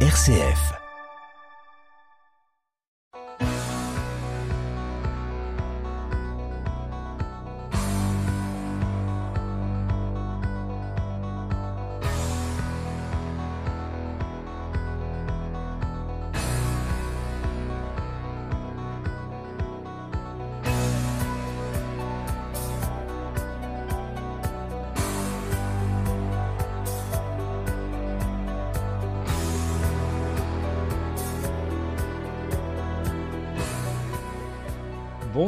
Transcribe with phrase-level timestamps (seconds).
[0.00, 0.85] RCF.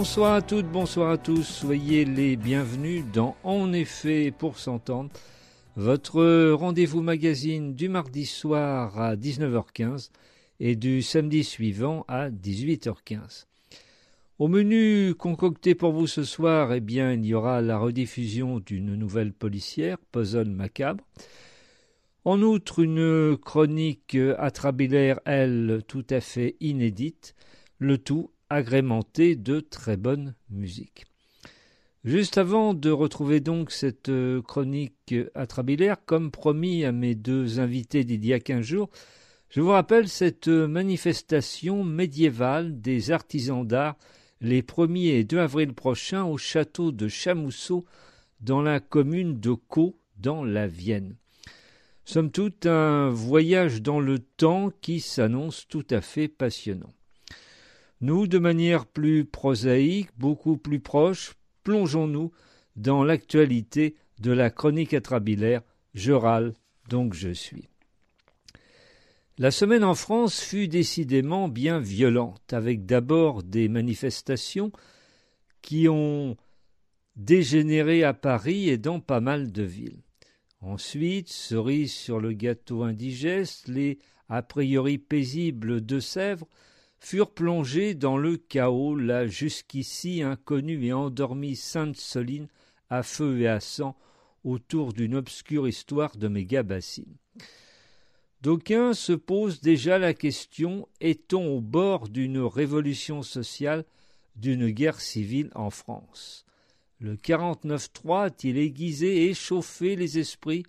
[0.09, 5.11] Bonsoir à toutes, bonsoir à tous, soyez les bienvenus dans En effet pour s'entendre,
[5.77, 10.09] votre rendez-vous magazine du mardi soir à 19h15
[10.61, 13.45] et du samedi suivant à 18h15.
[14.39, 18.95] Au menu concocté pour vous ce soir, eh bien, il y aura la rediffusion d'une
[18.95, 21.05] nouvelle policière, Puzzle Macabre.
[22.25, 27.35] En outre, une chronique atrabilaire, elle, tout à fait inédite,
[27.79, 31.07] le tout agrémenté de très bonne musique.
[32.05, 38.05] Juste avant de retrouver donc cette euh, chronique atrabilaire, comme promis à mes deux invités
[38.05, 38.89] d'il y a quinze jours,
[39.51, 43.97] je vous rappelle cette manifestation médiévale des artisans d'art
[44.41, 47.85] les 1er et 2 avril prochains au château de Chamousseau
[48.41, 51.17] dans la commune de Caux dans la Vienne.
[52.05, 56.93] Somme toute un voyage dans le temps qui s'annonce tout à fait passionnant.
[58.01, 62.31] Nous, de manière plus prosaïque, beaucoup plus proche, plongeons-nous
[62.77, 65.63] dans l'actualité de la chronique atrabilaire
[65.95, 66.55] Je râle,
[66.89, 67.69] donc je suis.
[69.37, 74.73] La semaine en France fut décidément bien violente, avec d'abord des manifestations
[75.63, 76.37] qui ont
[77.15, 80.03] dégénéré à Paris et dans pas mal de villes.
[80.61, 86.49] Ensuite, cerise sur le gâteau indigeste, les a priori paisibles de Sèvres
[86.99, 92.49] furent plongés dans le chaos la jusqu'ici inconnue et endormie Sainte Soline
[92.91, 93.97] à feu et à sang
[94.45, 97.17] autour d'une obscure histoire de méga-bassine.
[98.41, 103.85] D'aucuns se posent déjà la question est-on au bord d'une révolution sociale,
[104.37, 106.45] d'une guerre civile en France?
[107.01, 110.65] Le 49-3 a-t-il aiguisé et échauffé les esprits?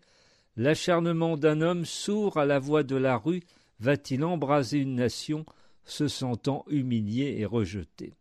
[0.56, 3.44] L'acharnement d'un homme sourd à la voix de la rue
[3.80, 5.46] va-t-il embraser une nation
[5.90, 8.14] se sentant humilié et rejeté.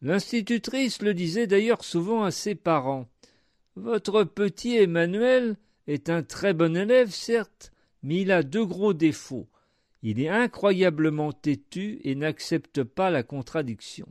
[0.00, 3.08] L'institutrice le disait d'ailleurs souvent à ses parents.
[3.74, 5.56] Votre petit Emmanuel
[5.86, 7.72] est un très bon élève, certes,
[8.02, 9.48] mais il a deux gros défauts.
[10.02, 14.06] Il est incroyablement têtu et n'accepte pas la contradiction.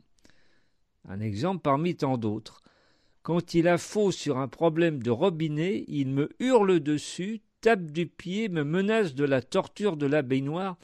[1.08, 2.62] Un exemple parmi tant d'autres.
[3.22, 8.06] Quand il a faux sur un problème de robinet, il me hurle dessus, tape du
[8.06, 10.76] pied, me menace de la torture de la baignoire,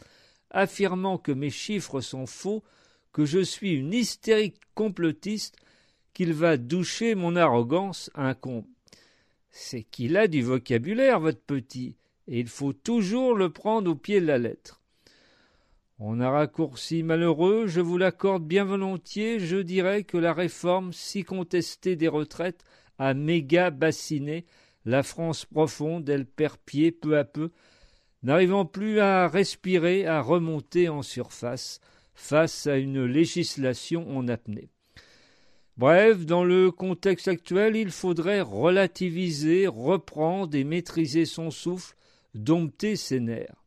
[0.54, 2.62] affirmant que mes chiffres sont faux,
[3.12, 5.56] que je suis une hystérique complotiste,
[6.15, 8.64] qu'il va doucher mon arrogance incombe.
[9.50, 14.20] C'est qu'il a du vocabulaire, votre petit, et il faut toujours le prendre au pied
[14.20, 14.81] de la lettre.
[15.98, 21.22] On a raccourci malheureux, je vous l'accorde bien volontiers, je dirais que la réforme si
[21.22, 22.64] contestée des retraites
[22.98, 24.44] a méga bassiné
[24.84, 27.50] la France profonde, elle perd pied peu à peu,
[28.25, 31.81] n'arrivant plus à respirer, à remonter en surface
[32.15, 34.71] face à une législation en apnée.
[35.77, 41.97] Bref, dans le contexte actuel, il faudrait relativiser, reprendre et maîtriser son souffle,
[42.35, 43.65] dompter ses nerfs.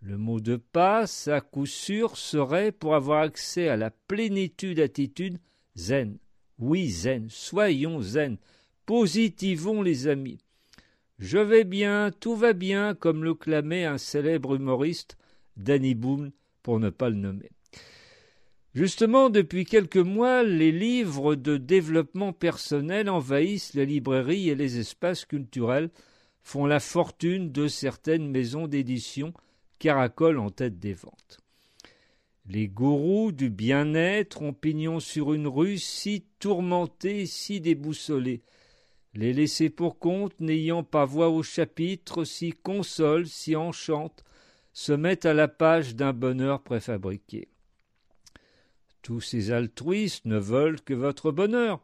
[0.00, 5.38] Le mot de passe, à coup sûr, serait, pour avoir accès à la plénitude attitude,
[5.76, 6.18] zen.
[6.58, 8.36] Oui, zen, soyons zen,
[8.84, 10.43] positivons les amis.
[11.18, 15.16] Je vais bien, tout va bien, comme le clamait un célèbre humoriste,
[15.56, 16.32] Danny Boone,
[16.62, 17.50] pour ne pas le nommer.
[18.74, 25.24] Justement, depuis quelques mois, les livres de développement personnel envahissent les librairies et les espaces
[25.24, 25.90] culturels,
[26.42, 29.32] font la fortune de certaines maisons d'édition,
[29.78, 31.38] caracolent en tête des ventes.
[32.46, 38.42] Les gourous du bien-être ont pignon sur une rue si tourmentée, si déboussolée,
[39.14, 44.24] les laissés pour compte, n'ayant pas voix au chapitre, s'y consolent, s'y enchantent,
[44.72, 47.48] se mettent à la page d'un bonheur préfabriqué.
[49.02, 51.80] Tous ces altruistes ne veulent que votre bonheur.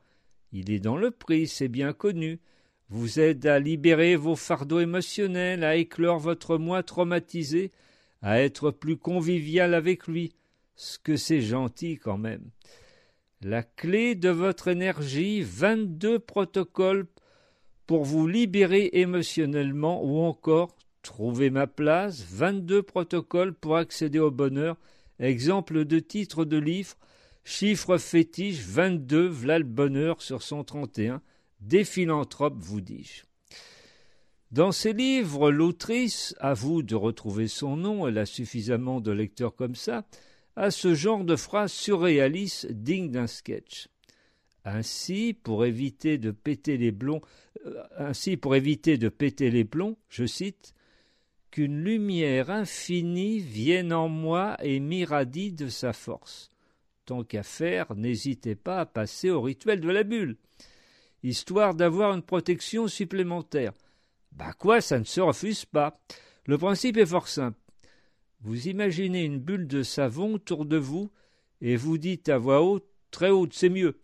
[0.53, 2.41] Il est dans le prix, c'est bien connu.
[2.88, 7.71] Vous aide à libérer vos fardeaux émotionnels, à éclore votre moi traumatisé,
[8.23, 10.35] à être plus convivial avec lui.
[10.75, 12.50] Ce que c'est gentil quand même.
[13.43, 17.06] La clé de votre énergie, vingt-deux protocoles
[17.90, 24.76] pour vous libérer émotionnellement ou encore Trouver ma place, 22 protocoles pour accéder au bonheur,
[25.19, 26.94] exemple de titre de livre,
[27.42, 31.20] chiffre fétiche 22, v'là le bonheur sur son 31,
[31.58, 33.25] des philanthropes, vous dis-je.
[34.52, 39.56] Dans ses livres, l'autrice, à vous de retrouver son nom, elle a suffisamment de lecteurs
[39.56, 40.04] comme ça,
[40.54, 43.88] a ce genre de phrase surréaliste digne d'un sketch.
[44.65, 47.23] Ainsi, pour éviter de péter les blonds,
[47.67, 50.75] euh, ainsi pour éviter de péter les plombs, je cite,
[51.51, 56.51] qu'une lumière infinie vienne en moi et m'irradie de sa force.
[57.07, 60.37] Tant qu'à faire, n'hésitez pas à passer au rituel de la bulle,
[61.23, 63.73] histoire d'avoir une protection supplémentaire.
[64.33, 66.01] Bah quoi, ça ne se refuse pas.
[66.47, 67.59] Le principe est fort simple.
[68.43, 71.11] Vous imaginez une bulle de savon autour de vous
[71.61, 73.99] et vous dites à voix haute, très haute, c'est mieux.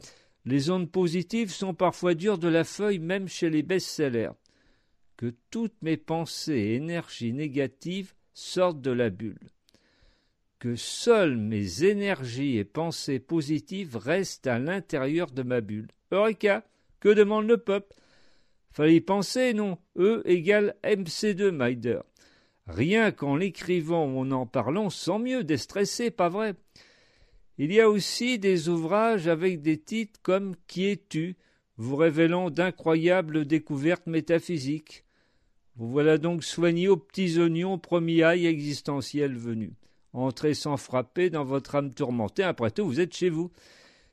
[0.46, 4.30] Les ondes positives sont parfois dures de la feuille même chez les best-sellers.
[5.16, 9.50] Que toutes mes pensées et énergies négatives sortent de la bulle.
[10.60, 15.88] Que seules mes énergies et pensées positives restent à l'intérieur de ma bulle.
[16.12, 16.64] Eureka
[17.00, 17.96] Que demande le peuple?
[18.70, 19.78] Fallait y penser, non?
[19.98, 22.00] E égale MC2, Maider.
[22.68, 26.54] Rien qu'en l'écrivant ou en en parlant, sans mieux déstresser, pas vrai?
[27.58, 31.36] Il y a aussi des ouvrages avec des titres comme Qui es-tu?
[31.78, 35.04] vous révélant d'incroyables découvertes métaphysiques.
[35.76, 39.72] Vous voilà donc soigné aux petits oignons, premier ail existentiel venu.
[40.12, 43.50] Entrez sans frapper dans votre âme tourmentée, après tout, vous êtes chez vous.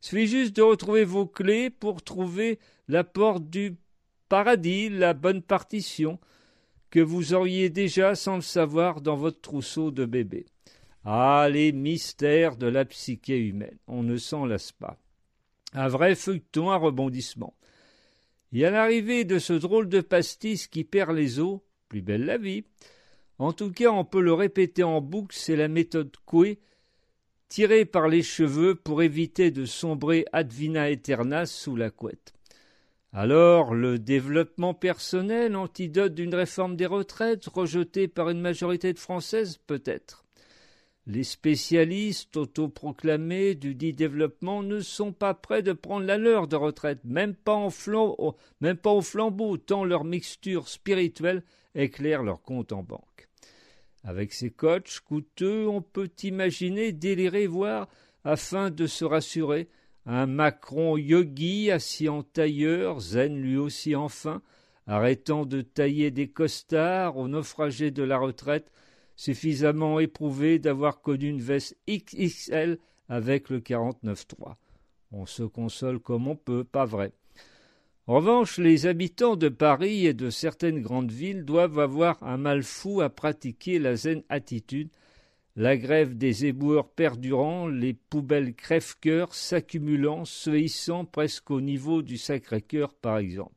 [0.02, 2.60] Suffit juste de retrouver vos clés pour trouver
[2.90, 3.78] la porte du
[4.28, 6.20] paradis, la bonne partition,
[6.90, 10.46] que vous auriez déjà, sans le savoir, dans votre trousseau de bébé.
[11.06, 14.98] Ah, les mystères de la psyché humaine, on ne s'en lasse pas.
[15.74, 17.56] Un vrai feuilleton à rebondissement.
[18.54, 21.60] Et à l'arrivée de ce drôle de pastis qui perd les os,
[21.90, 22.64] plus belle la vie.
[23.38, 26.60] En tout cas, on peut le répéter en boucle, c'est la méthode Coué,
[27.50, 32.34] tirée par les cheveux pour éviter de sombrer ad vina aeternas sous la couette.
[33.12, 39.60] Alors, le développement personnel, antidote d'une réforme des retraites rejetée par une majorité de Françaises,
[39.68, 40.23] peut-être?
[41.06, 46.56] Les spécialistes autoproclamés du dit développement ne sont pas prêts de prendre la leur de
[46.56, 47.70] retraite, même pas, en
[48.62, 51.44] même pas au flambeau, tant leur mixture spirituelle
[51.76, 53.28] éclaire leur compte en banque.
[54.06, 57.90] Avec ces coachs coûteux, on peut imaginer délirer, voire,
[58.24, 59.68] afin de se rassurer,
[60.06, 64.42] un Macron yogi assis en tailleur, zen lui aussi enfin,
[64.88, 68.72] arrêtant de tailler des costards aux naufragés de la retraite,
[69.16, 72.78] suffisamment éprouvé d'avoir connu une veste XXL
[73.10, 74.56] avec le 49.3.
[75.12, 77.12] On se console comme on peut, pas vrai.
[78.08, 82.64] En revanche, les habitants de Paris et de certaines grandes villes doivent avoir un mal
[82.64, 84.90] fou à pratiquer la zen attitude
[85.56, 92.18] la grève des éboueurs perdurant, les poubelles crève-cœur s'accumulant, se hissant presque au niveau du
[92.18, 93.54] Sacré-Cœur, par exemple.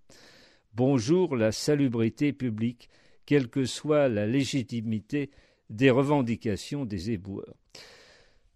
[0.75, 2.91] Bonjour la salubrité publique,
[3.25, 5.31] quelle que soit la légitimité
[5.71, 7.57] des revendications des éboueurs.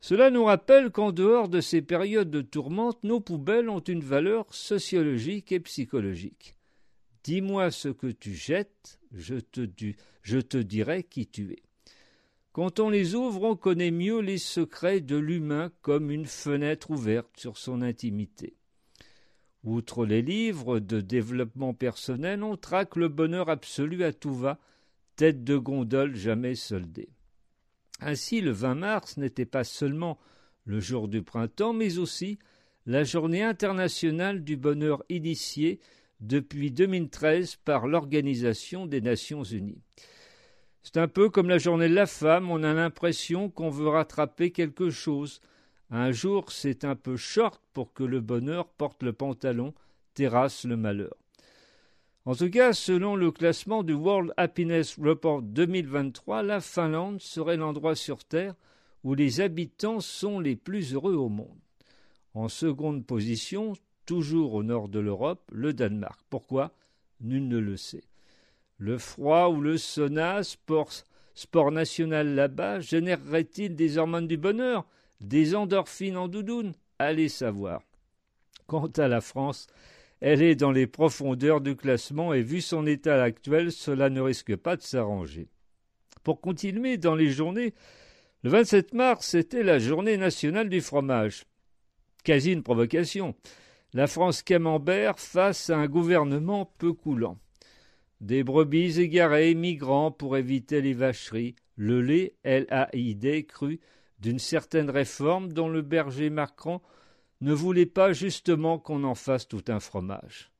[0.01, 4.53] Cela nous rappelle qu'en dehors de ces périodes de tourmente, nos poubelles ont une valeur
[4.55, 6.57] sociologique et psychologique.
[7.23, 9.69] Dis-moi ce que tu jettes, je te,
[10.23, 11.63] je te dirai qui tu es.
[12.53, 17.31] Quand on les ouvre, on connaît mieux les secrets de l'humain comme une fenêtre ouverte
[17.37, 18.57] sur son intimité.
[19.63, 24.59] Outre les livres de développement personnel, on traque le bonheur absolu à tout va,
[25.21, 27.11] tête de gondole jamais soldée.
[28.01, 30.19] Ainsi, le 20 mars n'était pas seulement
[30.65, 32.39] le jour du printemps, mais aussi
[32.87, 35.79] la journée internationale du bonheur initiée
[36.21, 39.83] depuis 2013 par l'Organisation des Nations Unies.
[40.83, 44.53] C'est un peu comme la journée de la femme, on a l'impression qu'on veut rattraper
[44.53, 45.43] quelque chose.
[45.91, 49.75] Un jour, c'est un peu short pour que le bonheur porte le pantalon,
[50.15, 51.15] terrasse le malheur.
[52.31, 57.97] En tout cas, selon le classement du World Happiness Report 2023, la Finlande serait l'endroit
[57.97, 58.55] sur Terre
[59.03, 61.59] où les habitants sont les plus heureux au monde.
[62.35, 63.73] En seconde position,
[64.07, 66.21] toujours au nord de l'Europe, le Danemark.
[66.31, 66.71] Pourquoi?
[67.21, 68.05] Nul ne le sait.
[68.79, 70.91] Le froid ou le sauna, sport,
[71.35, 74.87] sport national là-bas, générerait-il des hormones du bonheur,
[75.21, 76.75] des endorphines en doudoune?
[77.01, 77.83] Allez savoir.
[78.69, 79.67] Quant à la France,
[80.21, 84.57] elle est dans les profondeurs du classement et vu son état actuel, cela ne risque
[84.57, 85.49] pas de s'arranger.
[86.23, 87.75] Pour continuer dans les journées,
[88.43, 91.45] le 27 mars, c'était la journée nationale du fromage.
[92.25, 93.35] Quasi une provocation.
[93.93, 97.39] La France camembert face à un gouvernement peu coulant.
[98.21, 103.81] des brebis égarées migrant pour éviter les vacheries, le lait LAID cru
[104.19, 106.83] d'une certaine réforme dont le berger Macron
[107.41, 110.51] ne voulait pas justement qu'on en fasse tout un fromage.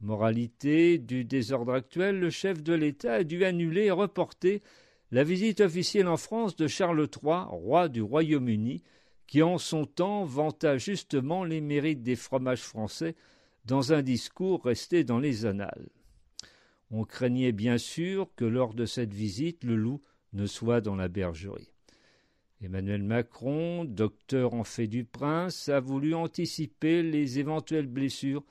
[0.00, 4.62] Moralité du désordre actuel, le chef de l'État a dû annuler et reporter
[5.10, 8.82] la visite officielle en France de Charles III, roi du Royaume-Uni,
[9.26, 13.14] qui en son temps vanta justement les mérites des fromages français
[13.64, 15.88] dans un discours resté dans les annales.
[16.90, 21.08] On craignait bien sûr que lors de cette visite le loup ne soit dans la
[21.08, 21.73] bergerie.
[22.64, 28.42] Emmanuel Macron, docteur en fait du prince, a voulu anticiper les éventuelles blessures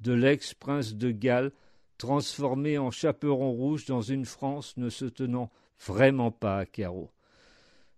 [0.00, 1.52] de l'ex-prince de Galles,
[1.98, 5.50] transformé en chaperon rouge dans une France ne se tenant
[5.84, 7.10] vraiment pas à carreau.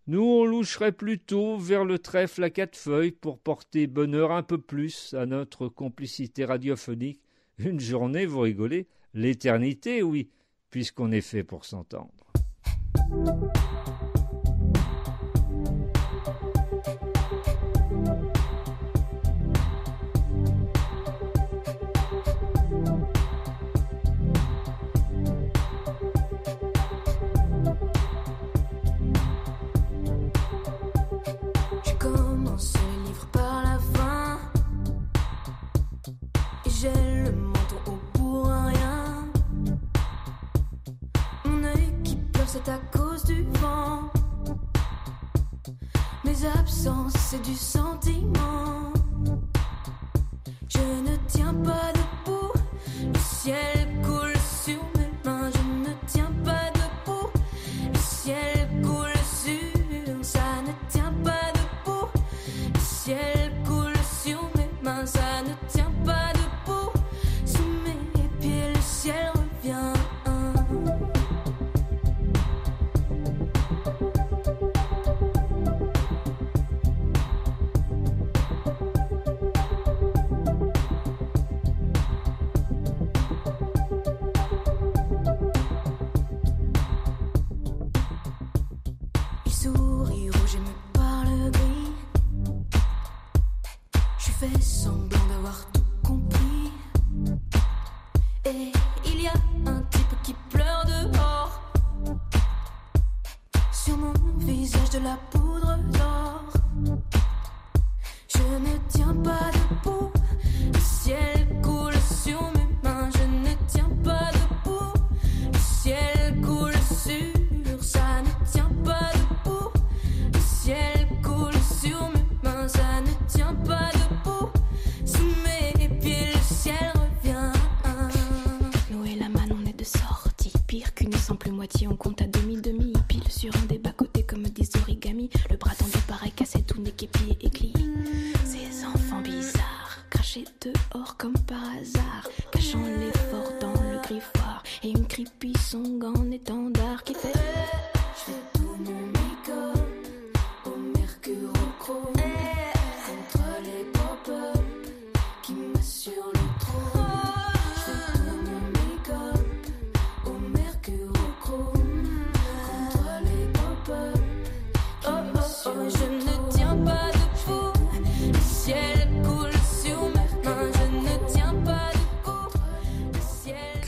[0.08, 4.58] Nous, on loucherait plutôt vers le trèfle à quatre feuilles pour porter bonheur un peu
[4.58, 7.20] plus à notre complicité radiophonique.
[7.58, 10.30] Une journée, vous rigolez, l'éternité, oui,
[10.70, 12.32] puisqu'on est fait pour s'entendre.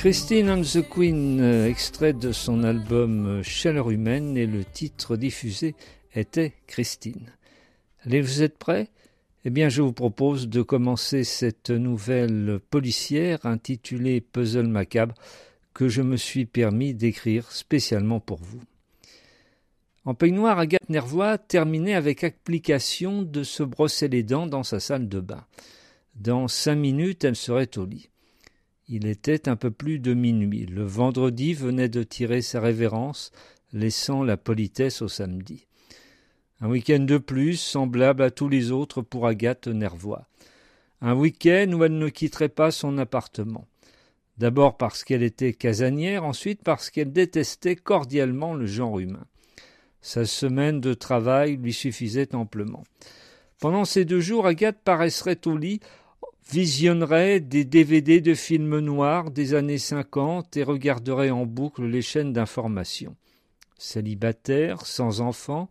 [0.03, 5.77] Christine and the Queen, extrait de son album euh, Chaleur humaine, et le titre diffusé
[6.13, 7.31] était Christine.
[8.05, 8.89] Allez, vous êtes prêts?
[9.45, 15.15] Eh bien, je vous propose de commencer cette nouvelle policière intitulée Puzzle macabre
[15.73, 18.63] que je me suis permis d'écrire spécialement pour vous.
[20.05, 25.09] En peignoir, Agathe Nervois terminait avec application de se brosser les dents dans sa salle
[25.09, 25.45] de bain.
[26.17, 28.09] Dans cinq minutes, elle serait au lit.
[28.89, 30.67] Il était un peu plus de minuit.
[30.67, 33.33] Le vendredi venait de tirer sa révérence,
[33.73, 35.67] laissant la politesse au samedi.
[36.61, 40.29] Un week-end de plus, semblable à tous les autres pour Agathe Nervois.
[41.01, 43.67] Un week-end où elle ne quitterait pas son appartement.
[44.39, 49.27] D'abord parce qu'elle était casanière, ensuite parce qu'elle détestait cordialement le genre humain.
[50.01, 52.85] Sa semaine de travail lui suffisait amplement.
[53.61, 55.81] Pendant ces deux jours, Agathe paraisserait au lit,
[56.51, 62.33] visionnerait des DVD de films noirs des années cinquante et regarderait en boucle les chaînes
[62.33, 63.17] d'information.
[63.79, 65.71] Célibataire, sans enfant,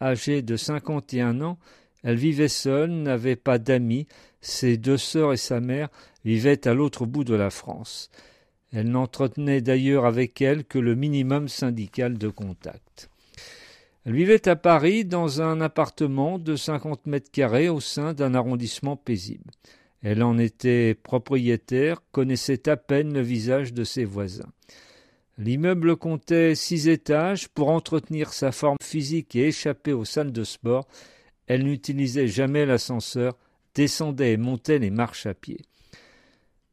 [0.00, 1.58] âgée de cinquante et un ans,
[2.02, 4.06] elle vivait seule, n'avait pas d'amis,
[4.40, 5.88] ses deux sœurs et sa mère
[6.24, 8.10] vivaient à l'autre bout de la France.
[8.72, 13.10] Elle n'entretenait d'ailleurs avec elle que le minimum syndical de contact.
[14.06, 18.96] Elle vivait à Paris dans un appartement de cinquante mètres carrés au sein d'un arrondissement
[18.96, 19.50] paisible.
[20.02, 24.50] Elle en était propriétaire, connaissait à peine le visage de ses voisins.
[25.36, 27.48] L'immeuble comptait six étages.
[27.48, 30.86] Pour entretenir sa forme physique et échapper aux salles de sport,
[31.46, 33.36] elle n'utilisait jamais l'ascenseur,
[33.74, 35.60] descendait et montait les marches à pied.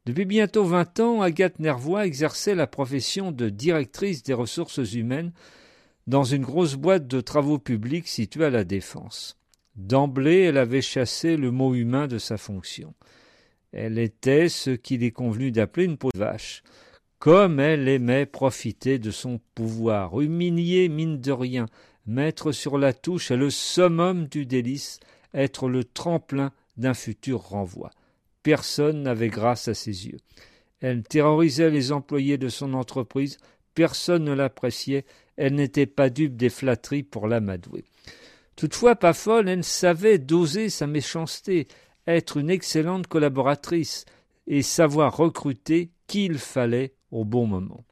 [0.06, 5.32] Depuis bientôt vingt ans, Agathe Nervois exerçait la profession de directrice des ressources humaines
[6.06, 9.36] dans une grosse boîte de travaux publics située à la Défense.
[9.76, 12.94] D'emblée, elle avait chassé le mot humain de sa fonction.
[13.72, 16.62] Elle était ce qu'il est convenu d'appeler une peau de vache.
[17.18, 21.66] Comme elle aimait profiter de son pouvoir, humilier mine de rien,
[22.06, 25.00] mettre sur la touche le summum du délice,
[25.34, 27.90] être le tremplin d'un futur renvoi.
[28.42, 30.18] Personne n'avait grâce à ses yeux.
[30.80, 33.36] Elle terrorisait les employés de son entreprise,
[33.74, 35.04] personne ne l'appréciait,
[35.36, 37.84] elle n'était pas dupe des flatteries pour l'amadouer.
[38.56, 41.68] Toutefois, pas folle, elle savait doser sa méchanceté,
[42.08, 44.04] être une excellente collaboratrice
[44.46, 47.84] et savoir recruter qui il fallait au bon moment.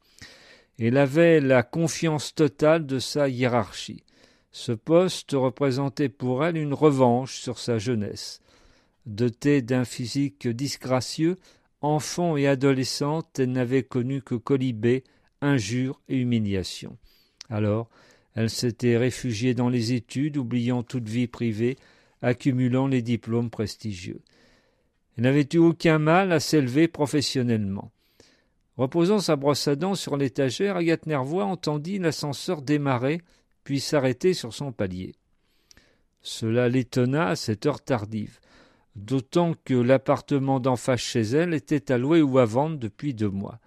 [0.79, 4.03] Elle avait la confiance totale de sa hiérarchie.
[4.51, 8.41] Ce poste représentait pour elle une revanche sur sa jeunesse.
[9.05, 11.37] Dotée d'un physique disgracieux,
[11.81, 15.03] enfant et adolescente, elle n'avait connu que colibé,
[15.41, 16.97] injures et humiliations.
[17.49, 17.89] Alors,
[18.35, 21.77] elle s'était réfugiée dans les études, oubliant toute vie privée,
[22.21, 24.21] accumulant les diplômes prestigieux.
[25.17, 27.91] Elle n'avait eu aucun mal à s'élever professionnellement?
[28.77, 33.21] Reposant sa brosse à dents sur l'étagère, Agathe Nervois entendit l'ascenseur démarrer,
[33.63, 35.15] puis s'arrêter sur son palier.
[36.21, 38.39] Cela l'étonna à cette heure tardive,
[38.95, 43.29] d'autant que l'appartement d'en face chez elle était à louer ou à vendre depuis deux
[43.29, 43.59] mois.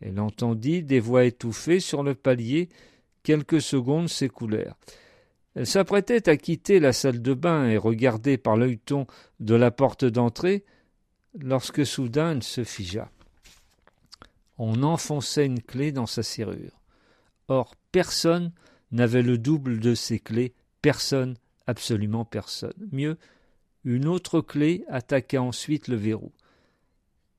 [0.00, 2.68] Elle entendit des voix étouffées sur le palier
[3.22, 4.74] Quelques secondes s'écoulèrent.
[5.54, 9.06] Elle s'apprêtait à quitter la salle de bain et regarder par l'œilleton
[9.40, 10.64] de la porte d'entrée,
[11.38, 13.10] lorsque soudain elle se figea.
[14.58, 16.80] On enfonçait une clé dans sa serrure.
[17.48, 18.52] Or, personne
[18.92, 21.36] n'avait le double de ces clés, personne,
[21.66, 22.88] absolument personne.
[22.92, 23.18] Mieux,
[23.84, 26.32] une autre clé attaqua ensuite le verrou.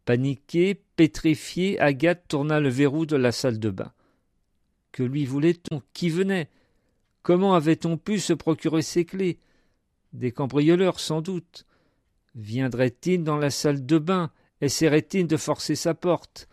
[0.05, 3.93] Paniquée, pétrifiée, Agathe tourna le verrou de la salle de bain.
[4.91, 5.81] Que lui voulait-on?
[5.93, 6.49] Qui venait?
[7.23, 9.39] Comment avait-on pu se procurer ces clés?
[10.11, 11.65] Des cambrioleurs, sans doute.
[12.35, 14.29] Viendrait-il dans la salle de bain?
[14.61, 16.47] Essaierait-il de forcer sa porte?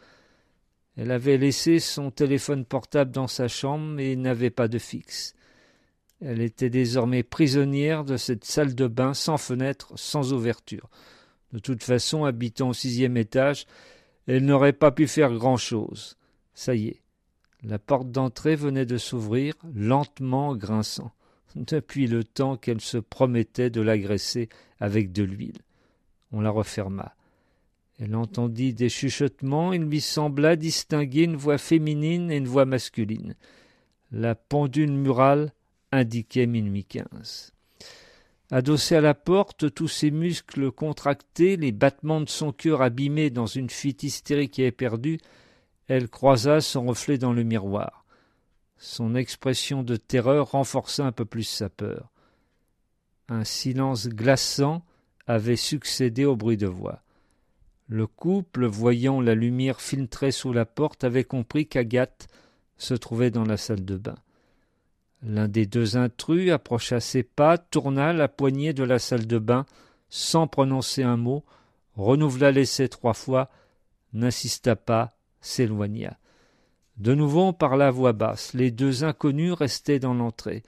[0.96, 5.34] Elle avait laissé son téléphone portable dans sa chambre et n'avait pas de fixe.
[6.20, 10.88] Elle était désormais prisonnière de cette salle de bain sans fenêtre, sans ouverture.
[11.52, 13.66] De toute façon, habitant au sixième étage,
[14.26, 16.16] elle n'aurait pas pu faire grand-chose.
[16.54, 17.02] Ça y est,
[17.62, 21.12] la porte d'entrée venait de s'ouvrir, lentement grinçant,
[21.56, 25.58] depuis le temps qu'elle se promettait de l'agresser avec de l'huile.
[26.32, 27.14] On la referma.
[27.98, 33.34] Elle entendit des chuchotements, il lui sembla distinguer une voix féminine et une voix masculine.
[34.10, 35.52] La pendule murale
[35.92, 37.52] indiquait minuit quinze.
[38.50, 43.46] Adossée à la porte, tous ses muscles contractés, les battements de son cœur abîmés dans
[43.46, 45.20] une fuite hystérique et éperdue,
[45.90, 48.04] elle croisa son reflet dans le miroir.
[48.78, 52.12] Son expression de terreur renforça un peu plus sa peur.
[53.28, 54.84] Un silence glaçant
[55.26, 57.02] avait succédé au bruit de voix.
[57.88, 62.28] Le couple, voyant la lumière filtrée sous la porte, avait compris qu'Agathe
[62.78, 64.18] se trouvait dans la salle de bain.
[65.24, 69.66] L'un des deux intrus approcha ses pas, tourna la poignée de la salle de bain,
[70.08, 71.44] sans prononcer un mot,
[71.96, 73.50] renouvela l'essai trois fois,
[74.12, 76.18] n'insista pas, s'éloigna.
[76.96, 78.52] De nouveau on parla voix basse.
[78.52, 80.62] Les deux inconnus restaient dans l'entrée.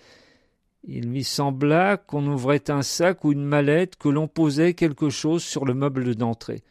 [0.85, 5.44] Il lui sembla qu'on ouvrait un sac ou une mallette, que l'on posait quelque chose
[5.44, 6.62] sur le meuble d'entrée.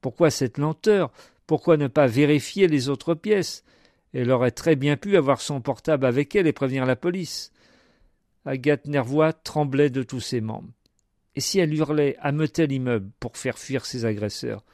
[0.00, 1.12] Pourquoi cette lenteur?
[1.46, 3.64] Pourquoi ne pas vérifier les autres pièces?
[4.12, 7.52] Elle aurait très bien pu avoir son portable avec elle et prévenir la police.
[8.44, 10.70] Agathe Nervois tremblait de tous ses membres.
[11.36, 14.64] Et si elle hurlait, ameutait l'immeuble pour faire fuir ses agresseurs?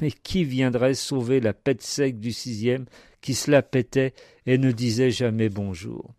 [0.00, 2.86] Mais qui viendrait sauver la pète sec du sixième
[3.20, 4.14] qui se la pétait
[4.46, 6.14] et ne disait jamais bonjour?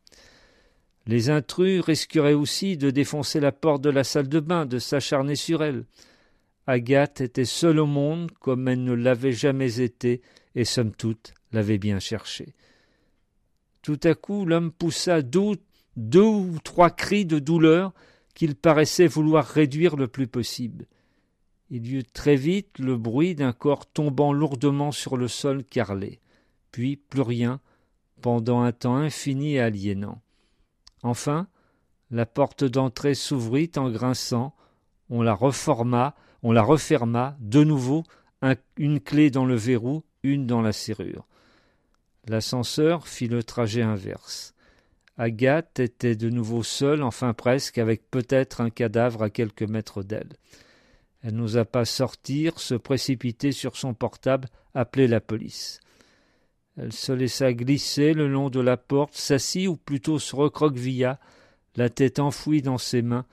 [1.07, 5.35] Les intrus risqueraient aussi de défoncer la porte de la salle de bain, de s'acharner
[5.35, 5.85] sur elle.
[6.65, 10.21] Agathe était seule au monde comme elle ne l'avait jamais été,
[10.55, 12.55] et somme toute l'avait bien cherché.
[13.83, 15.57] Tout à coup l'homme poussa deux,
[15.95, 17.93] deux ou trois cris de douleur
[18.33, 20.87] qu'il paraissait vouloir réduire le plus possible.
[21.69, 26.19] Il y eut très vite le bruit d'un corps tombant lourdement sur le sol carrelé.
[26.71, 27.61] puis plus rien,
[28.21, 30.21] pendant un temps infini et aliénant.
[31.03, 31.47] Enfin,
[32.11, 34.53] la porte d'entrée s'ouvrit en grinçant,
[35.09, 38.03] on la reforma, on la referma, de nouveau,
[38.77, 41.25] une clé dans le verrou, une dans la serrure.
[42.27, 44.53] L'ascenseur fit le trajet inverse.
[45.17, 50.33] Agathe était de nouveau seule, enfin presque, avec peut-être un cadavre à quelques mètres d'elle.
[51.25, 55.79] Elle n'osa pas sortir, se précipiter sur son portable, appeler la police.
[56.77, 61.19] Elle se laissa glisser le long de la porte, s'assit ou plutôt se recroquevilla,
[61.77, 63.25] la tête enfouie dans ses mains.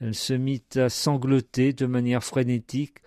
[0.00, 2.98] Elle se mit à sangloter de manière frénétique,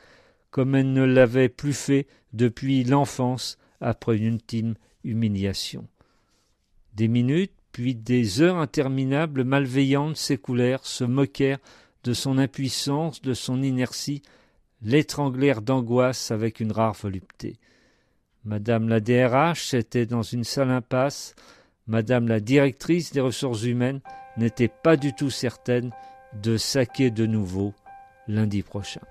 [0.52, 5.86] comme elle ne l'avait plus fait depuis l'enfance après une intime humiliation.
[6.94, 11.60] Des minutes, puis des heures interminables malveillantes s'écoulèrent, se moquèrent
[12.04, 14.22] de son impuissance, de son inertie,
[14.82, 17.58] l'étranglèrent d'angoisse avec une rare volupté.
[18.46, 21.36] Madame la DRH était dans une salle impasse,
[21.88, 24.02] Madame la directrice des ressources humaines
[24.38, 25.92] n'était pas du tout certaine
[26.34, 27.74] de saquer de nouveau
[28.28, 29.02] lundi prochain.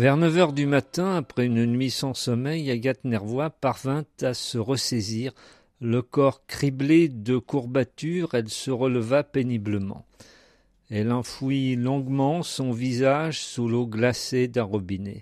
[0.00, 4.56] Vers neuf heures du matin, après une nuit sans sommeil, Agathe Nervois parvint à se
[4.56, 5.34] ressaisir.
[5.78, 10.06] Le corps criblé de courbatures, elle se releva péniblement.
[10.88, 15.20] Elle enfouit longuement son visage sous l'eau glacée d'un robinet.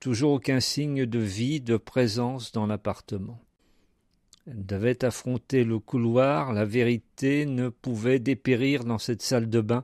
[0.00, 3.40] Toujours aucun signe de vie, de présence dans l'appartement.
[4.46, 9.82] Elle devait affronter le couloir, la vérité ne pouvait dépérir dans cette salle de bain,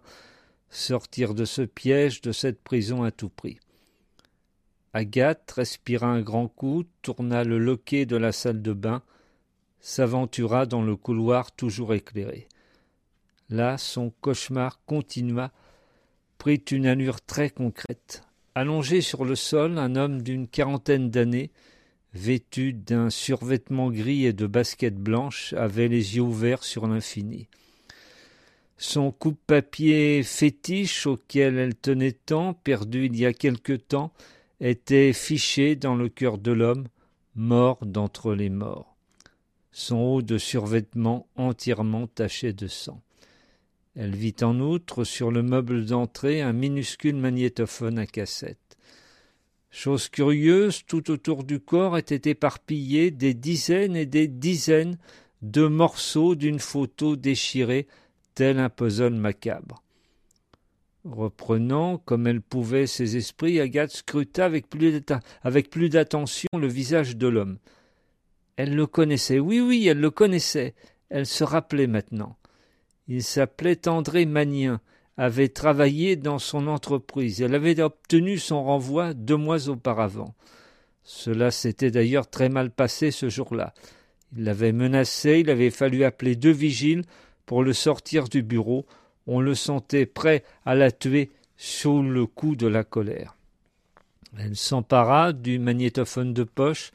[0.72, 3.60] sortir de ce piège, de cette prison à tout prix.
[4.94, 9.02] Agathe respira un grand coup, tourna le loquet de la salle de bain,
[9.80, 12.48] s'aventura dans le couloir toujours éclairé.
[13.50, 15.52] Là, son cauchemar continua,
[16.38, 18.22] prit une allure très concrète.
[18.54, 21.50] Allongé sur le sol, un homme d'une quarantaine d'années,
[22.14, 27.48] vêtu d'un survêtement gris et de baskets blanches, avait les yeux ouverts sur l'infini.
[28.84, 34.12] Son coupe-papier fétiche auquel elle tenait tant, perdu il y a quelque temps,
[34.60, 36.88] était fiché dans le cœur de l'homme,
[37.36, 38.96] mort d'entre les morts.
[39.70, 43.00] Son haut de survêtement entièrement taché de sang.
[43.94, 48.76] Elle vit en outre sur le meuble d'entrée un minuscule magnétophone à cassette.
[49.70, 54.98] Chose curieuse, tout autour du corps étaient éparpillés des dizaines et des dizaines
[55.40, 57.86] de morceaux d'une photo déchirée,
[58.34, 59.82] tel un puzzle macabre.
[61.04, 67.58] Reprenant comme elle pouvait ses esprits, Agathe scruta avec plus d'attention le visage de l'homme.
[68.56, 70.74] Elle le connaissait, oui, oui, elle le connaissait,
[71.08, 72.36] elle se rappelait maintenant.
[73.08, 74.80] Il s'appelait André Magnien,
[75.16, 77.42] avait travaillé dans son entreprise.
[77.42, 80.34] Elle avait obtenu son renvoi deux mois auparavant.
[81.02, 83.74] Cela s'était d'ailleurs très mal passé ce jour-là.
[84.36, 87.02] Il l'avait menacé, il avait fallu appeler deux vigiles
[87.46, 88.86] pour le sortir du bureau.
[89.26, 93.36] On le sentait prêt à la tuer sous le coup de la colère.
[94.38, 96.90] Elle s'empara du magnétophone de poche,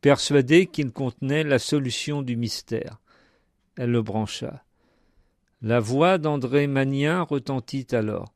[0.00, 3.00] persuadée qu'il contenait la solution du mystère.
[3.76, 4.62] Elle le brancha.
[5.62, 8.34] La voix d'André Magnien retentit alors.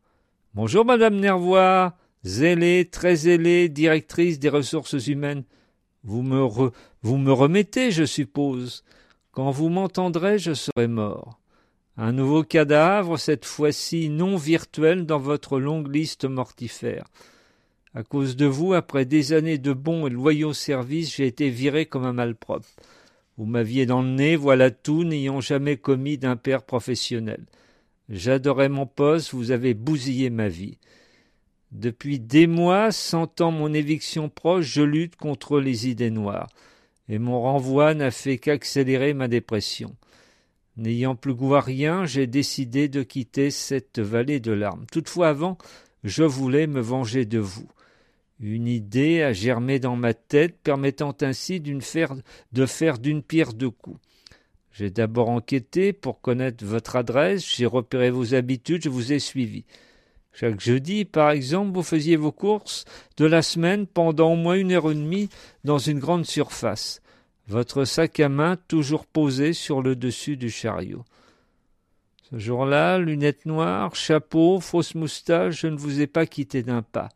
[0.55, 1.95] Bonjour, madame Nervois,
[2.25, 5.45] zélée, très zélée, directrice des ressources humaines.
[6.05, 6.71] Vous me,
[7.03, 8.83] vous me remettez, je suppose.
[9.33, 11.39] Quand vous m'entendrez, je serai mort.
[12.01, 17.05] Un nouveau cadavre, cette fois-ci non virtuel, dans votre longue liste mortifère.
[17.93, 21.87] À cause de vous, après des années de bons et loyaux services, j'ai été viré
[21.87, 22.69] comme un malpropre.
[23.37, 27.45] Vous m'aviez dans le nez, voilà tout, n'ayant jamais commis d'impair professionnel.
[28.09, 30.79] J'adorais mon poste, vous avez bousillé ma vie.
[31.73, 36.49] Depuis des mois, sentant mon éviction proche, je lutte contre les idées noires,
[37.09, 39.97] et mon renvoi n'a fait qu'accélérer ma dépression.
[40.79, 44.87] N'ayant plus goût à rien, j'ai décidé de quitter cette vallée de larmes.
[44.93, 45.59] Toutefois, avant,
[46.05, 47.69] je voulais me venger de vous.
[48.39, 53.99] Une idée a germé dans ma tête, permettant ainsi de faire d'une pierre deux coups.
[54.71, 59.65] J'ai d'abord enquêté pour connaître votre adresse, j'ai repéré vos habitudes, je vous ai suivi.
[60.33, 62.85] Chaque jeudi, par exemple, vous faisiez vos courses
[63.17, 65.29] de la semaine pendant au moins une heure et demie
[65.65, 67.03] dans une grande surface.
[67.49, 71.03] Votre sac à main toujours posé sur le dessus du chariot.
[72.31, 77.09] Ce jour-là, lunettes noires, chapeau, fausse moustache, je ne vous ai pas quitté d'un pas.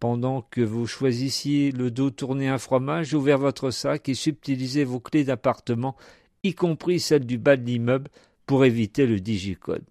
[0.00, 4.98] Pendant que vous choisissiez le dos tourné un fromage, ouvert votre sac et subtilisé vos
[4.98, 5.96] clés d'appartement,
[6.42, 8.10] y compris celles du bas de l'immeuble,
[8.46, 9.84] pour éviter le digicode.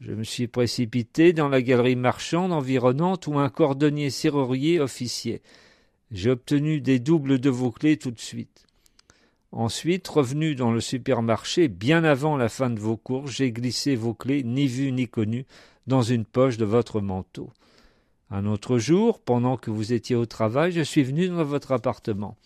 [0.00, 5.42] Je me suis précipité dans la galerie marchande environnante où un cordonnier serrurier officiait.
[6.10, 8.65] J'ai obtenu des doubles de vos clés tout de suite.
[9.58, 14.12] Ensuite, revenu dans le supermarché, bien avant la fin de vos courses, j'ai glissé vos
[14.12, 15.46] clés, ni vues ni connues,
[15.86, 17.48] dans une poche de votre manteau.
[18.30, 22.36] Un autre jour, pendant que vous étiez au travail, je suis venu dans votre appartement.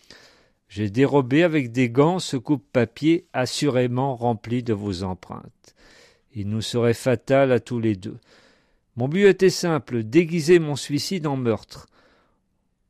[0.68, 5.74] J'ai dérobé avec des gants ce coupe-papier assurément rempli de vos empreintes.
[6.32, 8.18] Il nous serait fatal à tous les deux.
[8.94, 11.88] Mon but était simple, déguiser mon suicide en meurtre.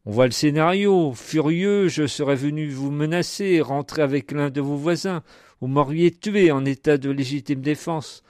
[0.07, 1.13] On voit le scénario.
[1.13, 5.23] Furieux, je serais venu vous menacer, rentrer avec l'un de vos voisins.
[5.61, 8.23] Vous m'auriez tué en état de légitime défense.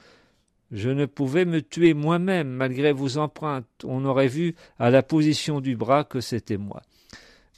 [0.73, 3.67] Je ne pouvais me tuer moi-même, malgré vos empreintes.
[3.85, 6.83] On aurait vu à la position du bras que c'était moi.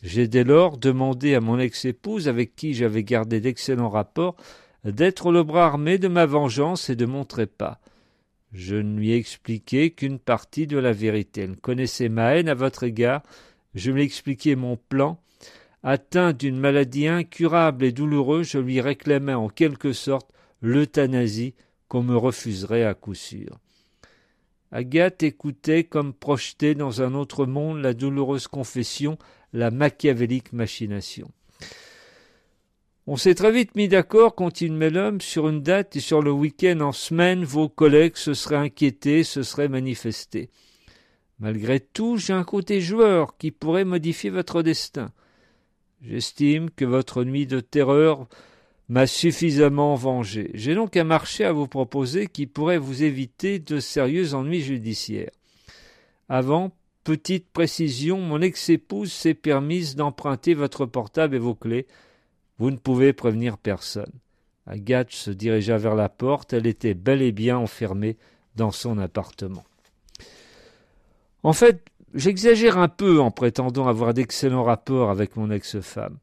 [0.03, 4.37] J'ai dès lors demandé à mon ex-épouse, avec qui j'avais gardé d'excellents rapports,
[4.85, 7.79] d'être le bras armé de ma vengeance et de mon trépas.
[8.53, 11.43] Je ne lui ai expliqué qu'une partie de la vérité.
[11.43, 13.23] Elle connaissait ma haine à votre égard.
[13.75, 15.21] Je lui ai expliqué mon plan.
[15.83, 20.31] Atteint d'une maladie incurable et douloureuse, je lui réclamais en quelque sorte
[20.61, 21.55] l'euthanasie
[21.89, 23.59] qu'on me refuserait à coup sûr.
[24.71, 29.19] Agathe écoutait comme projetée dans un autre monde la douloureuse confession,
[29.53, 31.31] la machiavélique machination.
[33.07, 36.81] On s'est très vite mis d'accord, continuait l'homme, sur une date et sur le week-end
[36.81, 40.51] en semaine, vos collègues se seraient inquiétés, se seraient manifestés.
[41.43, 45.11] Malgré tout, j'ai un côté joueur qui pourrait modifier votre destin.
[46.01, 48.29] J'estime que votre nuit de terreur
[48.89, 50.53] m'a suffisamment vengé.
[50.55, 55.33] J'ai donc un marché à vous proposer qui pourrait vous éviter de sérieux ennuis judiciaires.
[56.29, 56.71] Avant,
[57.03, 61.89] petite précision, mon ex-épouse s'est permise d'emprunter votre portable et vos clés.
[62.59, 64.13] Vous ne pouvez prévenir personne.
[64.69, 68.17] Agathe se dirigea vers la porte, elle était bel et bien enfermée
[68.55, 69.65] dans son appartement.
[71.43, 76.19] En fait, j'exagère un peu en prétendant avoir d'excellents rapports avec mon ex-femme.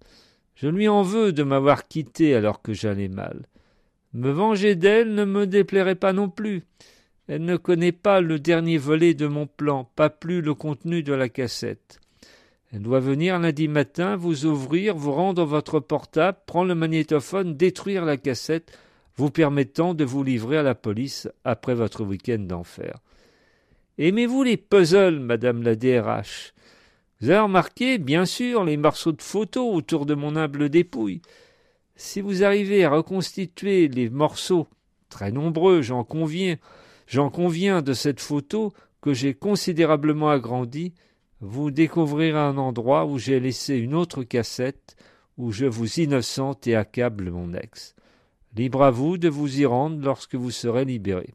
[0.55, 3.45] Je lui en veux de m'avoir quitté alors que j'allais mal.
[4.13, 6.63] Me venger d'elle ne me déplairait pas non plus.
[7.27, 11.13] Elle ne connaît pas le dernier volet de mon plan, pas plus le contenu de
[11.13, 11.99] la cassette.
[12.71, 18.05] Elle doit venir lundi matin, vous ouvrir, vous rendre votre portable, prendre le magnétophone, détruire
[18.05, 18.77] la cassette,
[19.15, 22.99] vous permettant de vous livrer à la police après votre week-end d'enfer.
[24.01, 26.53] Aimez-vous les puzzles, madame la DRH
[27.19, 31.21] Vous avez remarqué, bien sûr, les morceaux de photos autour de mon humble dépouille.
[31.97, 34.67] Si vous arrivez à reconstituer les morceaux,
[35.09, 36.55] très nombreux, j'en conviens,
[37.07, 40.93] j'en conviens de cette photo que j'ai considérablement agrandie,
[41.41, 44.95] vous découvrirez un endroit où j'ai laissé une autre cassette
[45.38, 47.97] où je vous innocente et accable mon ex.
[48.55, 51.33] Libre à vous de vous y rendre lorsque vous serez libéré.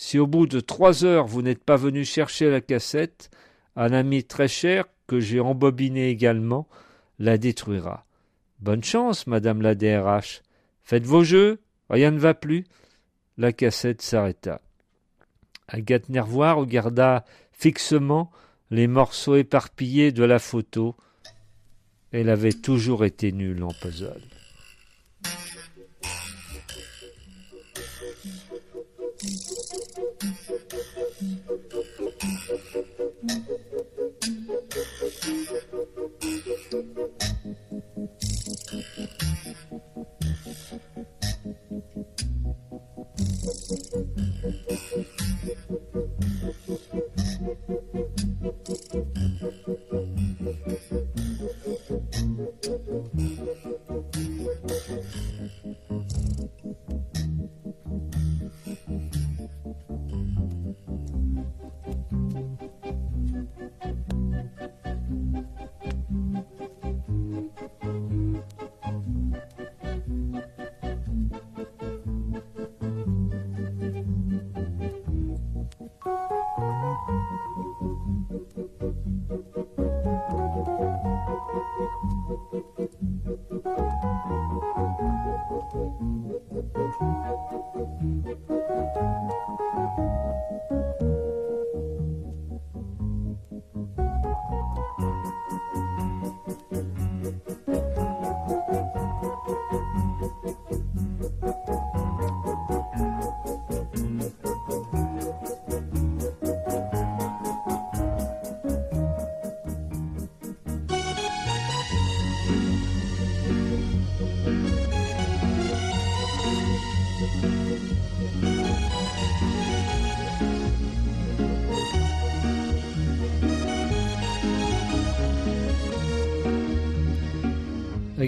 [0.00, 3.30] Si au bout de trois heures vous n'êtes pas venu chercher la cassette,
[3.74, 6.68] un ami très cher, que j'ai embobiné également,
[7.18, 8.06] la détruira.
[8.60, 10.42] Bonne chance, madame la DRH.
[10.84, 11.58] Faites vos jeux,
[11.90, 12.64] rien ne va plus.
[13.38, 14.60] La cassette s'arrêta.
[15.66, 18.30] Agathe Nervois regarda fixement
[18.70, 20.94] les morceaux éparpillés de la photo.
[22.12, 24.22] Elle avait toujours été nulle en puzzle.
[30.20, 30.58] Agathe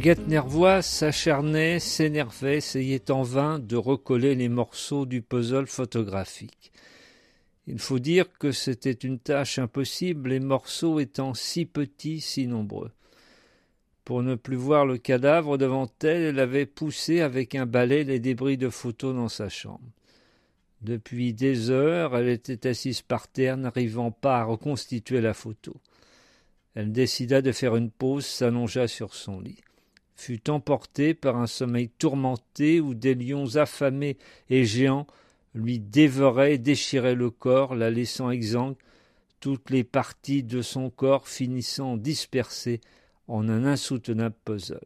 [0.03, 6.73] Nervois s'acharnait, s'énervait, essayait en vain de recoller les morceaux du puzzle photographique.
[7.67, 12.93] Il faut dire que c'était une tâche impossible, les morceaux étant si petits, si nombreux.
[14.07, 18.21] Pour ne plus voir le cadavre devant elle, elle avait poussé avec un balai les
[18.21, 19.93] débris de photos dans sa chambre.
[20.81, 25.77] Depuis des heures, elle était assise par terre, n'arrivant pas à reconstituer la photo.
[26.75, 29.61] Elle décida de faire une pause, s'allongea sur son lit
[30.21, 34.19] fut emporté par un sommeil tourmenté où des lions affamés
[34.51, 35.07] et géants
[35.55, 38.77] lui dévoraient et déchiraient le corps, la laissant exsangue,
[39.41, 42.83] toutes les parties de son corps finissant dispersées
[43.29, 44.79] en un insoutenable puzzle.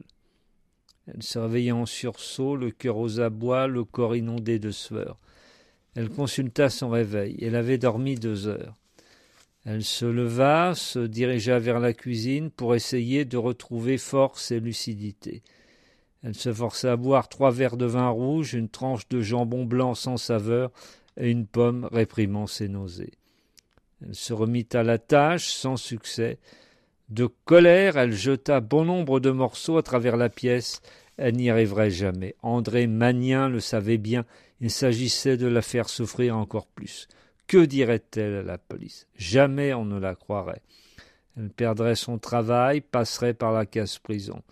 [1.09, 5.19] Elle se réveilla en sursaut, le cœur aux abois, le corps inondé de sueur.
[5.97, 7.37] Elle consulta son réveil.
[7.43, 8.77] Elle avait dormi deux heures.
[9.65, 15.43] Elle se leva, se dirigea vers la cuisine pour essayer de retrouver force et lucidité.
[16.23, 19.95] Elle se força à boire trois verres de vin rouge, une tranche de jambon blanc
[19.95, 20.71] sans saveur
[21.17, 23.13] et une pomme réprimant ses nausées.
[24.07, 26.39] Elle se remit à la tâche sans succès.
[27.09, 30.83] De colère, elle jeta bon nombre de morceaux à travers la pièce.
[31.17, 32.35] Elle n'y arriverait jamais.
[32.43, 34.25] André Magnin le savait bien.
[34.61, 37.09] Il s'agissait de la faire souffrir encore plus.
[37.47, 39.07] Que dirait-elle à la police?
[39.17, 40.63] Jamais on ne la croirait.
[41.37, 44.43] Elle perdrait son travail, passerait par la casse-prison.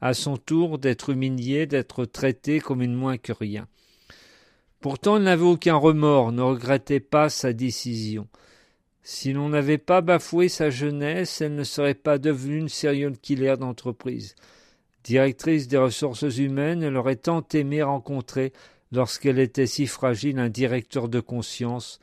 [0.00, 3.68] À son tour d'être humiliée, d'être traitée comme une moins que rien.
[4.80, 8.26] Pourtant, elle n'avait aucun remords, ne regrettait pas sa décision.
[9.04, 13.56] Si l'on n'avait pas bafoué sa jeunesse, elle ne serait pas devenue une serial killer
[13.58, 14.34] d'entreprise.
[15.04, 18.52] Directrice des ressources humaines, elle aurait tant aimé rencontrer,
[18.90, 22.00] lorsqu'elle était si fragile, un directeur de conscience,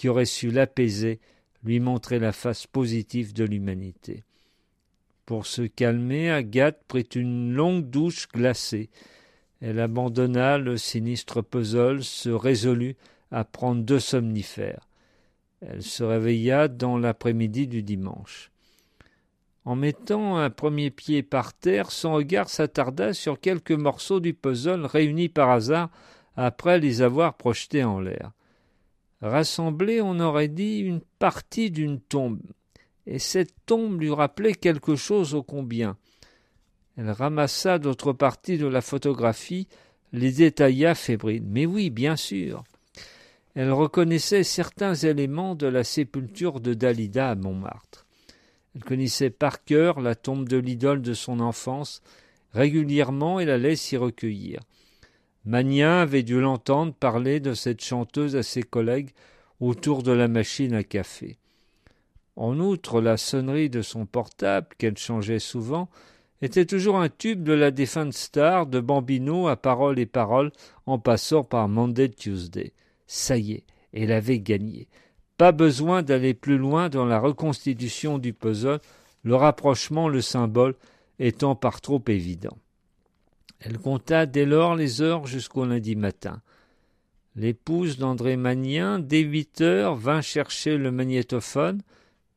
[0.00, 1.20] qui aurait su l'apaiser,
[1.62, 4.24] lui montrer la face positive de l'humanité.
[5.26, 8.88] Pour se calmer, Agathe prit une longue douche glacée.
[9.60, 12.96] Elle abandonna le sinistre puzzle, se résolut
[13.30, 14.88] à prendre deux somnifères.
[15.60, 18.50] Elle se réveilla dans l'après-midi du dimanche.
[19.66, 24.86] En mettant un premier pied par terre, son regard s'attarda sur quelques morceaux du puzzle
[24.86, 25.90] réunis par hasard
[26.36, 28.32] après les avoir projetés en l'air.
[29.22, 32.40] Rassemblés, on aurait dit une partie d'une tombe,
[33.06, 35.96] et cette tombe lui rappelait quelque chose ô combien.
[36.96, 39.68] Elle ramassa d'autres parties de la photographie,
[40.12, 41.44] les détailla fébrile.
[41.46, 42.64] Mais oui, bien sûr.
[43.54, 48.06] Elle reconnaissait certains éléments de la sépulture de Dalida à Montmartre.
[48.74, 52.02] Elle connaissait par cœur la tombe de l'idole de son enfance.
[52.52, 54.60] Régulièrement, elle allait s'y recueillir.
[55.46, 59.10] Magnin avait dû l'entendre parler de cette chanteuse à ses collègues
[59.58, 61.38] autour de la machine à café.
[62.36, 65.88] En outre, la sonnerie de son portable, qu'elle changeait souvent,
[66.42, 70.52] était toujours un tube de la défunte star de Bambino à paroles et paroles
[70.86, 72.72] en passant par Monday Tuesday.
[73.06, 74.88] Ça y est, elle avait gagné.
[75.36, 78.80] Pas besoin d'aller plus loin dans la reconstitution du puzzle,
[79.22, 80.74] le rapprochement, le symbole
[81.18, 82.56] étant par trop évident.
[83.60, 86.40] Elle compta dès lors les heures jusqu'au lundi matin.
[87.36, 91.82] L'épouse d'André Magnien, dès huit heures, vint chercher le magnétophone,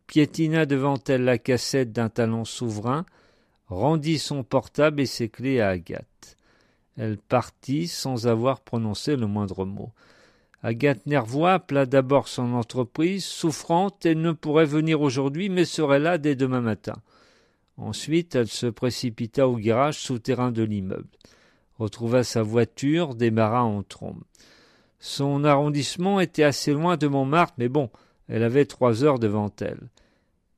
[0.05, 3.05] piétina devant elle la cassette d'un talent souverain,
[3.67, 6.37] rendit son portable et ses clés à Agathe.
[6.97, 9.91] Elle partit sans avoir prononcé le moindre mot.
[10.61, 16.17] Agathe Nervois appela d'abord son entreprise, souffrante, elle ne pourrait venir aujourd'hui, mais serait là
[16.17, 16.95] dès demain matin.
[17.77, 21.07] Ensuite, elle se précipita au garage souterrain de l'immeuble,
[21.79, 24.23] retrouva sa voiture, démarra en trombe.
[24.99, 27.89] Son arrondissement était assez loin de Montmartre, mais bon,
[28.29, 29.89] elle avait trois heures devant elle.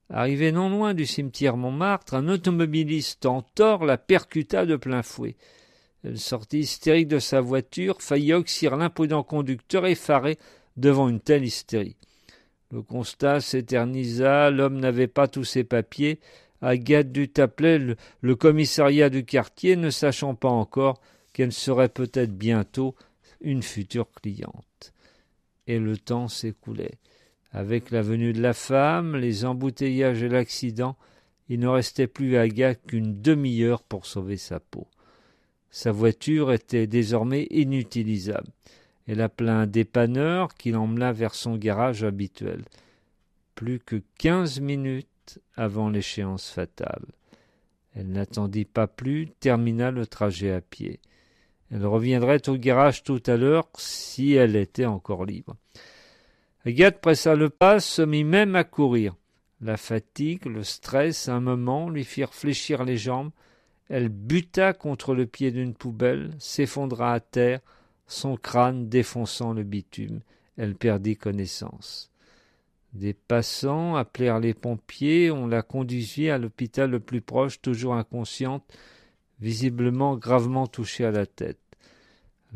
[0.09, 5.36] Arrivé non loin du cimetière Montmartre, un automobiliste en tort la percuta de plein fouet.
[6.03, 10.38] Elle sortit hystérique de sa voiture, faillit oxyre l'imprudent conducteur effaré
[10.78, 11.95] devant une telle hystérie.
[12.72, 16.20] Le constat s'éternisa, l'homme n'avait pas tous ses papiers,
[16.66, 20.99] Agathe dut appeler le, commissariat du quartier, ne sachant pas encore
[21.32, 22.95] qu'elle serait peut-être bientôt
[23.41, 24.93] une future cliente.
[25.68, 26.97] Et le temps s'écoulait.
[27.51, 30.97] Avec la venue de la femme, les embouteillages et l'accident,
[31.49, 34.88] il ne restait plus à Agathe qu'une demi-heure pour sauver sa peau.
[35.70, 38.49] Sa voiture était désormais inutilisable.
[39.07, 42.63] Elle appela un dépanneur qui l'emmena vers son garage habituel.
[43.53, 45.07] Plus que quinze minutes
[45.55, 47.05] avant l'échéance fatale.
[47.95, 50.99] Elle n'attendit pas plus, termina le trajet à pied.
[51.71, 55.55] Elle reviendrait au garage tout à l'heure si elle était encore libre.
[56.65, 59.15] Agathe pressa le pas, se mit même à courir.
[59.61, 63.32] La fatigue, le stress, un moment, lui firent fléchir les jambes.
[63.88, 67.61] Elle buta contre le pied d'une poubelle, s'effondra à terre,
[68.07, 70.21] son crâne défonçant le bitume.
[70.57, 72.11] Elle perdit connaissance.
[72.96, 78.64] Des passants appelèrent les pompiers, on la conduisit à l'hôpital le plus proche, toujours inconsciente,
[79.41, 81.60] visiblement gravement touchée à la tête.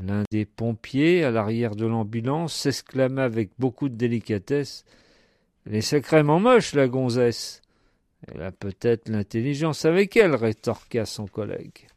[0.02, 4.86] L'un des pompiers, à l'arrière de l'ambulance, s'exclama avec beaucoup de délicatesse
[5.66, 7.62] Elle est sacrément moche, la gonzesse.
[8.26, 11.88] Elle a peut-être l'intelligence avec elle, rétorqua son collègue.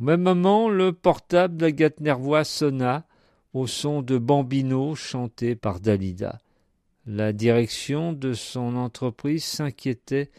[0.00, 3.04] Au même moment, le portable d'Agathe Nervois sonna
[3.54, 6.38] au son de Bambino chanté par Dalida.
[7.06, 10.30] La direction de son entreprise s'inquiétait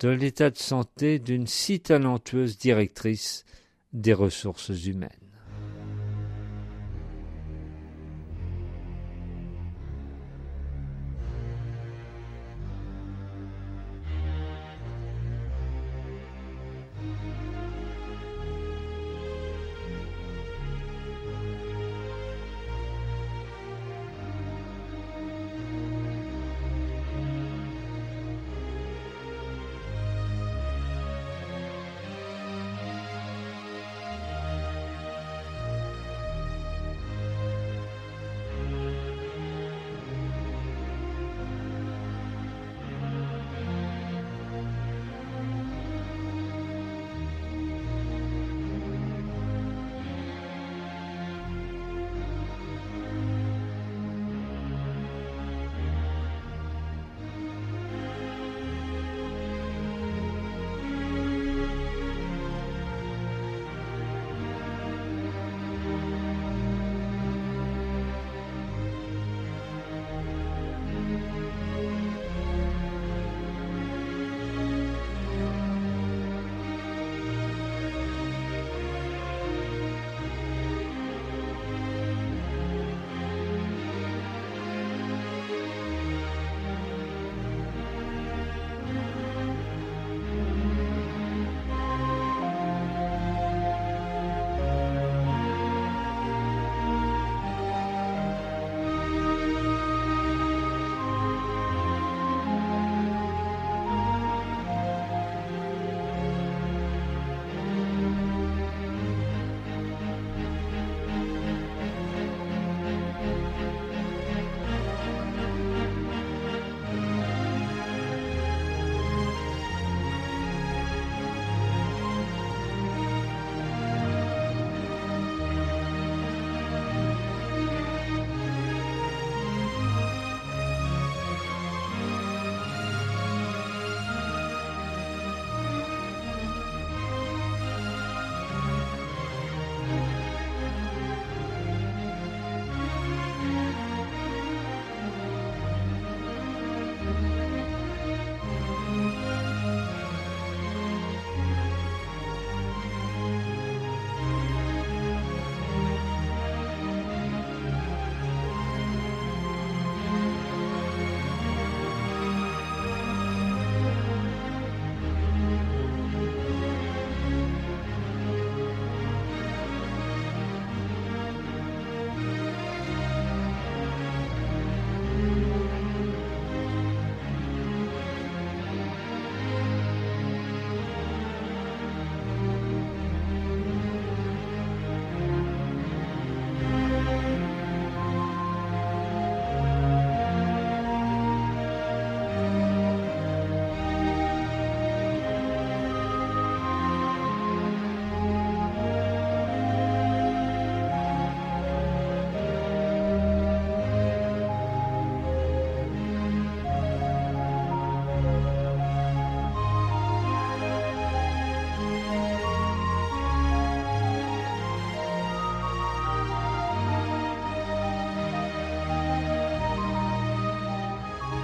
[0.00, 3.44] de l'état de santé d'une si talentueuse directrice
[3.92, 5.27] des ressources humaines.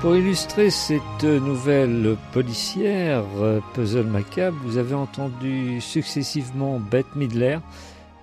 [0.05, 7.57] Pour illustrer cette nouvelle policière, euh, Puzzle Macabre, vous avez entendu successivement Bette Midler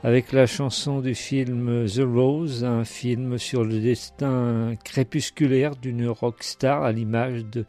[0.04, 6.84] avec la chanson du film The Rose, un film sur le destin crépusculaire d'une rockstar
[6.84, 7.66] à l'image de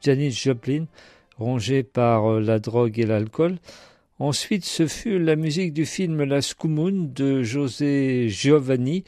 [0.00, 0.84] Janis Joplin,
[1.36, 3.56] rongée par euh, la drogue et l'alcool.
[4.20, 9.02] Ensuite, ce fut la musique du film La Scoumoun de José Giovanni,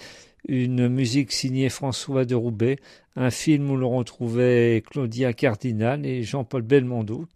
[0.47, 2.77] une musique signée François de Roubaix,
[3.17, 7.27] un film où l'on retrouvait Claudia Cardinal et Jean-Paul Belmondo.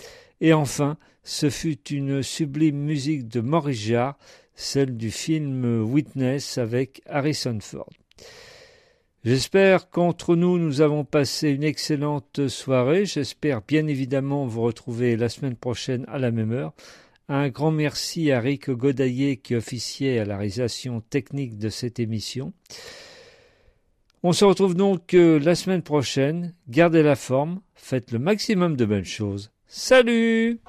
[0.41, 4.19] Et enfin, ce fut une sublime musique de Maurice Jarre,
[4.55, 7.91] celle du film Witness avec Harrison Ford.
[9.25, 13.07] J'espère qu'entre nous, nous avons passé une excellente soirée.
[13.07, 16.73] J'espère bien évidemment vous retrouver la semaine prochaine à la même heure.
[17.35, 22.53] Un grand merci à Rick Godaillé qui officiait à la réalisation technique de cette émission.
[24.23, 26.53] On se retrouve donc euh, la semaine prochaine.
[26.69, 29.51] Gardez la forme, faites le maximum de bonnes choses.
[29.67, 30.61] Salut